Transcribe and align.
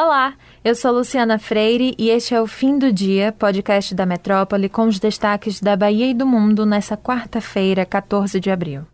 Olá, 0.00 0.34
eu 0.64 0.76
sou 0.76 0.92
Luciana 0.92 1.40
Freire 1.40 1.92
e 1.98 2.08
este 2.08 2.32
é 2.32 2.40
o 2.40 2.46
Fim 2.46 2.78
do 2.78 2.92
Dia, 2.92 3.34
podcast 3.36 3.92
da 3.96 4.06
Metrópole 4.06 4.68
com 4.68 4.86
os 4.86 5.00
destaques 5.00 5.60
da 5.60 5.74
Bahia 5.74 6.08
e 6.08 6.14
do 6.14 6.24
mundo 6.24 6.64
nessa 6.64 6.96
quarta-feira, 6.96 7.84
14 7.84 8.38
de 8.38 8.48
abril. 8.48 8.86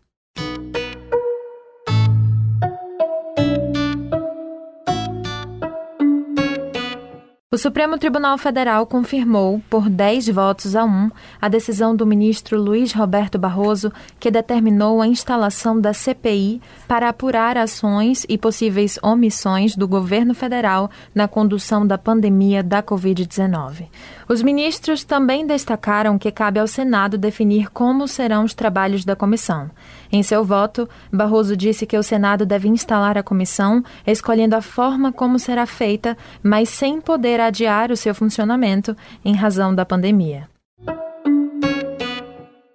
O 7.54 7.56
Supremo 7.56 7.96
Tribunal 7.98 8.36
Federal 8.36 8.84
confirmou, 8.84 9.62
por 9.70 9.88
10 9.88 10.28
votos 10.30 10.74
a 10.74 10.84
1, 10.84 11.08
a 11.40 11.48
decisão 11.48 11.94
do 11.94 12.04
ministro 12.04 12.60
Luiz 12.60 12.92
Roberto 12.92 13.38
Barroso, 13.38 13.92
que 14.18 14.28
determinou 14.28 15.00
a 15.00 15.06
instalação 15.06 15.80
da 15.80 15.92
CPI 15.92 16.60
para 16.88 17.08
apurar 17.08 17.56
ações 17.56 18.26
e 18.28 18.36
possíveis 18.36 18.98
omissões 19.00 19.76
do 19.76 19.86
governo 19.86 20.34
federal 20.34 20.90
na 21.14 21.28
condução 21.28 21.86
da 21.86 21.96
pandemia 21.96 22.60
da 22.60 22.82
Covid-19. 22.82 23.86
Os 24.28 24.42
ministros 24.42 25.04
também 25.04 25.46
destacaram 25.46 26.18
que 26.18 26.32
cabe 26.32 26.58
ao 26.58 26.66
Senado 26.66 27.16
definir 27.16 27.70
como 27.70 28.08
serão 28.08 28.42
os 28.42 28.52
trabalhos 28.52 29.04
da 29.04 29.14
comissão. 29.14 29.70
Em 30.10 30.24
seu 30.24 30.44
voto, 30.44 30.88
Barroso 31.12 31.56
disse 31.56 31.86
que 31.86 31.96
o 31.96 32.02
Senado 32.02 32.44
deve 32.44 32.68
instalar 32.68 33.16
a 33.16 33.22
comissão, 33.22 33.84
escolhendo 34.04 34.56
a 34.56 34.60
forma 34.60 35.12
como 35.12 35.38
será 35.38 35.66
feita, 35.66 36.16
mas 36.42 36.68
sem 36.68 37.00
poder 37.00 37.43
adiar 37.46 37.90
o 37.90 37.96
seu 37.96 38.14
funcionamento 38.14 38.96
em 39.24 39.34
razão 39.34 39.74
da 39.74 39.84
pandemia. 39.84 40.48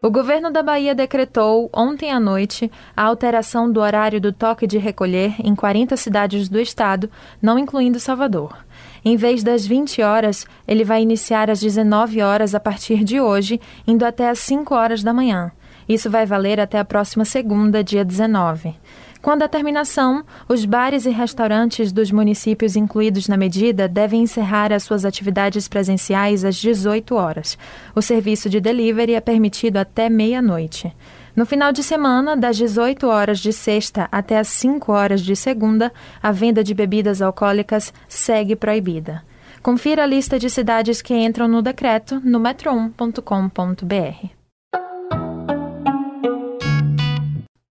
O 0.01 0.09
governo 0.09 0.49
da 0.49 0.63
Bahia 0.63 0.95
decretou 0.95 1.69
ontem 1.73 2.09
à 2.09 2.21
noite 2.21 2.71
a 2.95 3.03
alteração 3.03 3.69
do 3.69 3.81
horário 3.81 4.21
do 4.21 4.31
toque 4.31 4.65
de 4.65 4.77
recolher 4.77 5.35
em 5.43 5.53
40 5.53 5.97
cidades 5.97 6.47
do 6.47 6.57
estado, 6.57 7.09
não 7.41 7.59
incluindo 7.59 7.99
Salvador. 7.99 8.65
Em 9.03 9.17
vez 9.17 9.43
das 9.43 9.67
20 9.67 10.01
horas, 10.01 10.47
ele 10.65 10.85
vai 10.85 11.01
iniciar 11.01 11.49
às 11.49 11.59
19 11.59 12.21
horas 12.21 12.55
a 12.55 12.61
partir 12.61 13.03
de 13.03 13.19
hoje, 13.19 13.59
indo 13.85 14.05
até 14.05 14.29
às 14.29 14.39
5 14.39 14.73
horas 14.73 15.03
da 15.03 15.13
manhã. 15.13 15.51
Isso 15.87 16.09
vai 16.09 16.25
valer 16.25 16.61
até 16.61 16.79
a 16.79 16.85
próxima 16.85 17.25
segunda, 17.25 17.83
dia 17.83 18.05
19. 18.05 18.75
Com 19.21 19.31
a 19.31 19.35
determinação, 19.35 20.23
os 20.47 20.63
bares 20.63 21.05
e 21.05 21.09
restaurantes 21.09 21.91
dos 21.91 22.09
municípios 22.09 22.77
incluídos 22.77 23.27
na 23.27 23.35
medida 23.35 23.85
devem 23.85 24.21
encerrar 24.21 24.71
as 24.71 24.83
suas 24.83 25.03
atividades 25.03 25.67
presenciais 25.67 26.45
às 26.45 26.55
18 26.55 27.15
horas. 27.15 27.57
O 27.93 28.01
serviço 28.01 28.49
de 28.49 28.61
delivery 28.61 29.15
é 29.15 29.19
permitido 29.19 29.75
até 29.75 30.09
meia-noite. 30.09 30.95
No 31.35 31.45
final 31.45 31.73
de 31.73 31.83
semana, 31.83 32.37
das 32.37 32.55
18 32.55 33.07
horas 33.07 33.39
de 33.39 33.51
sexta 33.51 34.07
até 34.09 34.37
as 34.37 34.47
5 34.47 34.89
horas 34.91 35.21
de 35.21 35.35
segunda, 35.35 35.91
a 36.23 36.31
venda 36.31 36.63
de 36.63 36.73
bebidas 36.73 37.21
alcoólicas 37.21 37.93
segue 38.07 38.55
proibida. 38.55 39.21
Confira 39.61 40.03
a 40.03 40.07
lista 40.07 40.39
de 40.39 40.49
cidades 40.49 41.01
que 41.01 41.13
entram 41.13 41.45
no 41.45 41.61
decreto 41.61 42.21
no 42.23 42.39
metro1.com.br. 42.39 44.38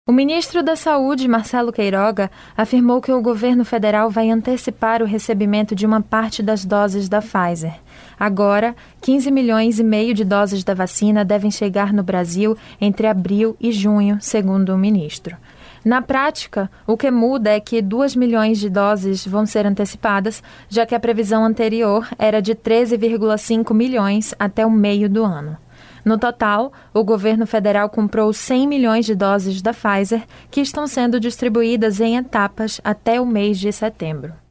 O 0.07 0.13
ministro 0.13 0.61
da 0.61 0.75
Saúde, 0.75 1.27
Marcelo 1.27 1.73
Queiroga, 1.73 2.29
afirmou 2.55 3.01
que 3.01 3.11
o 3.11 3.19
governo 3.19 3.65
federal 3.65 4.07
vai 4.07 4.29
antecipar 4.29 5.01
o 5.01 5.05
recebimento 5.05 5.73
de 5.73 5.83
uma 5.83 5.99
parte 5.99 6.43
das 6.43 6.63
doses 6.63 7.09
da 7.09 7.23
Pfizer. 7.23 7.73
Agora, 8.19 8.75
15 9.01 9.31
milhões 9.31 9.79
e 9.79 9.83
meio 9.83 10.13
de 10.13 10.23
doses 10.23 10.63
da 10.63 10.75
vacina 10.75 11.25
devem 11.25 11.49
chegar 11.49 11.91
no 11.91 12.03
Brasil 12.03 12.55
entre 12.79 13.07
abril 13.07 13.57
e 13.59 13.71
junho, 13.71 14.19
segundo 14.21 14.75
o 14.75 14.77
ministro. 14.77 15.35
Na 15.83 16.03
prática, 16.03 16.69
o 16.85 16.95
que 16.95 17.09
muda 17.09 17.49
é 17.49 17.59
que 17.59 17.81
2 17.81 18.15
milhões 18.15 18.59
de 18.59 18.69
doses 18.69 19.25
vão 19.25 19.43
ser 19.47 19.65
antecipadas, 19.65 20.43
já 20.69 20.85
que 20.85 20.93
a 20.93 20.99
previsão 20.99 21.43
anterior 21.43 22.07
era 22.19 22.43
de 22.43 22.53
13,5 22.53 23.73
milhões 23.73 24.35
até 24.37 24.63
o 24.63 24.69
meio 24.69 25.09
do 25.09 25.25
ano. 25.25 25.64
No 26.05 26.19
total, 26.19 26.71
o 26.93 27.03
governo 27.03 27.47
federal 27.47 27.89
comprou 27.89 28.31
100 28.31 28.67
milhões 28.67 29.05
de 29.07 29.15
doses 29.15 29.59
da 29.59 29.73
Pfizer, 29.73 30.23
que 30.51 30.61
estão 30.61 30.85
sendo 30.85 31.19
distribuídas 31.19 31.99
em 31.99 32.15
etapas 32.15 32.79
até 32.83 33.19
o 33.19 33.25
mês 33.25 33.59
de 33.59 33.71
setembro. 33.71 34.44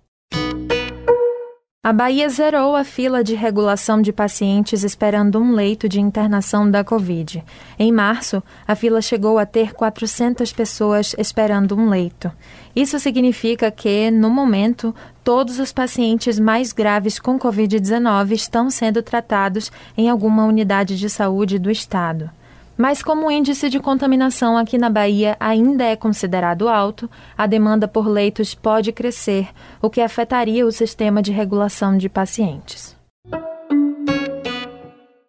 A 1.84 1.92
Bahia 1.92 2.26
zerou 2.30 2.74
a 2.74 2.82
fila 2.82 3.22
de 3.22 3.34
regulação 3.34 4.00
de 4.00 4.10
pacientes 4.10 4.82
esperando 4.82 5.38
um 5.38 5.52
leito 5.52 5.86
de 5.86 6.00
internação 6.00 6.70
da 6.70 6.82
Covid. 6.82 7.44
Em 7.78 7.92
março, 7.92 8.42
a 8.66 8.74
fila 8.74 9.02
chegou 9.02 9.38
a 9.38 9.44
ter 9.44 9.74
400 9.74 10.50
pessoas 10.50 11.14
esperando 11.18 11.76
um 11.76 11.90
leito. 11.90 12.32
Isso 12.74 12.98
significa 12.98 13.70
que, 13.70 14.10
no 14.10 14.30
momento, 14.30 14.94
todos 15.22 15.58
os 15.58 15.74
pacientes 15.74 16.38
mais 16.40 16.72
graves 16.72 17.18
com 17.18 17.38
Covid-19 17.38 18.32
estão 18.32 18.70
sendo 18.70 19.02
tratados 19.02 19.70
em 19.94 20.08
alguma 20.08 20.46
unidade 20.46 20.98
de 20.98 21.10
saúde 21.10 21.58
do 21.58 21.70
Estado. 21.70 22.30
Mas 22.76 23.02
como 23.02 23.26
o 23.26 23.30
índice 23.30 23.70
de 23.70 23.78
contaminação 23.78 24.56
aqui 24.56 24.76
na 24.76 24.90
Bahia 24.90 25.36
ainda 25.38 25.84
é 25.84 25.94
considerado 25.94 26.68
alto, 26.68 27.08
a 27.38 27.46
demanda 27.46 27.86
por 27.86 28.08
leitos 28.08 28.54
pode 28.54 28.90
crescer, 28.90 29.48
o 29.80 29.88
que 29.88 30.00
afetaria 30.00 30.66
o 30.66 30.72
sistema 30.72 31.22
de 31.22 31.30
regulação 31.30 31.96
de 31.96 32.08
pacientes. 32.08 32.96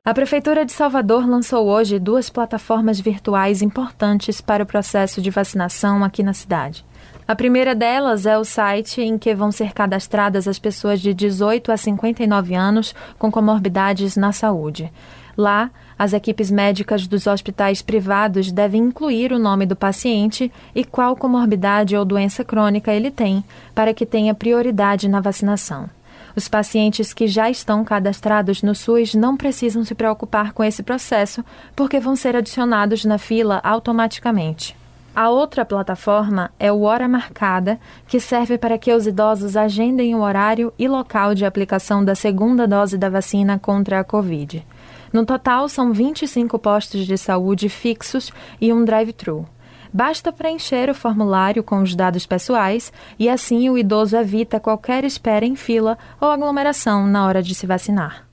A 0.06 0.14
Prefeitura 0.14 0.64
de 0.64 0.72
Salvador 0.72 1.28
lançou 1.28 1.66
hoje 1.66 1.98
duas 1.98 2.30
plataformas 2.30 3.00
virtuais 3.00 3.64
importantes 3.64 4.40
para 4.40 4.62
o 4.62 4.66
processo 4.68 5.20
de 5.20 5.32
vacinação 5.32 6.04
aqui 6.04 6.22
na 6.22 6.32
cidade. 6.32 6.86
A 7.28 7.36
primeira 7.36 7.74
delas 7.74 8.28
é 8.28 8.38
o 8.38 8.46
site 8.46 9.02
em 9.02 9.18
que 9.18 9.34
vão 9.34 9.52
ser 9.52 9.74
cadastradas 9.74 10.48
as 10.48 10.60
pessoas 10.60 11.02
de 11.02 11.12
18 11.12 11.72
a 11.72 11.76
59 11.76 12.54
anos 12.54 12.94
com 13.18 13.32
comorbidades 13.32 14.16
na 14.16 14.32
saúde. 14.32 14.94
Lá, 15.36 15.72
as 15.98 16.14
equipes 16.14 16.52
médicas 16.52 17.08
dos 17.08 17.26
hospitais 17.26 17.82
privados 17.82 18.52
devem 18.52 18.84
incluir 18.84 19.34
o 19.34 19.40
nome 19.40 19.66
do 19.66 19.76
paciente 19.76 20.52
e 20.76 20.86
qual 20.86 21.16
comorbidade 21.16 21.98
ou 21.98 22.06
doença 22.06 22.44
crônica 22.44 22.94
ele 22.94 23.10
tem, 23.10 23.44
para 23.74 23.92
que 23.92 24.06
tenha 24.06 24.36
prioridade 24.36 25.10
na 25.10 25.20
vacinação. 25.20 25.90
Os 26.36 26.50
pacientes 26.50 27.14
que 27.14 27.28
já 27.28 27.50
estão 27.50 27.86
cadastrados 27.86 28.62
no 28.62 28.76
SUS 28.76 29.14
não 29.14 29.38
precisam 29.38 29.86
se 29.86 29.96
preocupar 29.96 30.52
com 30.52 30.64
esse 30.64 30.84
processo, 30.84 31.44
porque 31.76 32.00
vão 32.00 32.16
ser 32.16 32.36
adicionados 32.36 33.06
na 33.06 33.18
fila 33.18 33.62
automaticamente. 33.64 34.76
A 35.16 35.30
outra 35.30 35.64
plataforma 35.64 36.52
é 36.60 36.70
o 36.70 36.82
Hora 36.82 37.08
Marcada, 37.08 37.80
que 38.06 38.20
serve 38.20 38.58
para 38.58 38.78
que 38.78 38.92
os 38.92 39.08
idosos 39.08 39.56
agendem 39.56 40.14
o 40.14 40.20
horário 40.20 40.74
e 40.78 40.90
local 40.90 41.34
de 41.34 41.46
aplicação 41.46 42.04
da 42.04 42.14
segunda 42.14 42.68
dose 42.68 42.98
da 42.98 43.10
vacina 43.10 43.58
contra 43.58 44.02
a 44.02 44.04
Covid. 44.04 44.66
No 45.14 45.26
total, 45.26 45.70
são 45.70 45.94
25 45.94 46.60
postos 46.60 47.08
de 47.08 47.18
saúde 47.18 47.70
fixos 47.70 48.30
e 48.60 48.74
um 48.74 48.84
drive-thru. 48.84 49.48
Basta 49.94 50.32
preencher 50.32 50.90
o 50.90 50.96
formulário 50.96 51.64
com 51.64 51.82
os 51.82 51.96
dados 51.96 52.26
pessoais 52.26 52.92
e 53.18 53.30
assim 53.30 53.70
o 53.70 53.78
idoso 53.78 54.18
evita 54.18 54.60
qualquer 54.60 55.04
espera 55.04 55.46
em 55.46 55.56
fila 55.56 55.98
ou 56.20 56.30
aglomeração 56.30 57.08
na 57.08 57.26
hora 57.26 57.42
de 57.42 57.56
se 57.56 57.66
vacinar. 57.66 58.26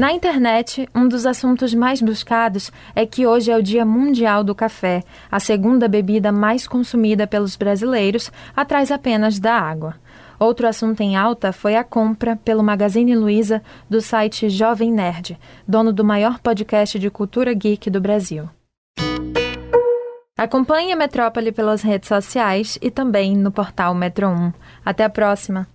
Na 0.00 0.14
internet, 0.14 0.88
um 0.94 1.06
dos 1.06 1.26
assuntos 1.26 1.74
mais 1.74 2.00
buscados 2.00 2.72
é 2.96 3.04
que 3.04 3.26
hoje 3.26 3.50
é 3.50 3.56
o 3.58 3.62
Dia 3.62 3.84
Mundial 3.84 4.42
do 4.42 4.54
Café, 4.54 5.04
a 5.30 5.38
segunda 5.38 5.86
bebida 5.86 6.32
mais 6.32 6.66
consumida 6.66 7.26
pelos 7.26 7.54
brasileiros, 7.54 8.32
atrás 8.56 8.90
apenas 8.90 9.38
da 9.38 9.52
água. 9.52 9.96
Outro 10.40 10.66
assunto 10.66 11.02
em 11.02 11.16
alta 11.16 11.52
foi 11.52 11.76
a 11.76 11.84
compra 11.84 12.34
pelo 12.34 12.62
Magazine 12.62 13.14
Luiza 13.14 13.62
do 13.90 14.00
site 14.00 14.48
Jovem 14.48 14.90
Nerd, 14.90 15.38
dono 15.68 15.92
do 15.92 16.02
maior 16.02 16.38
podcast 16.38 16.98
de 16.98 17.10
cultura 17.10 17.52
geek 17.52 17.90
do 17.90 18.00
Brasil. 18.00 18.48
Acompanhe 20.38 20.92
a 20.92 20.96
Metrópole 20.96 21.52
pelas 21.52 21.82
redes 21.82 22.08
sociais 22.08 22.78
e 22.80 22.90
também 22.90 23.36
no 23.36 23.52
portal 23.52 23.94
Metro 23.94 24.28
1. 24.28 24.52
Até 24.82 25.04
a 25.04 25.10
próxima! 25.10 25.68